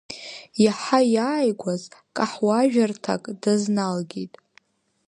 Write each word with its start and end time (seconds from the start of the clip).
Иаҳа 0.63 0.99
иааигәаз 1.15 1.83
каҳуажәырҭак 2.15 3.23
дазналгеит. 3.41 4.33